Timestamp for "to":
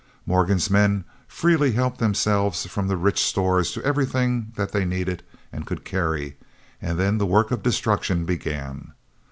3.73-3.83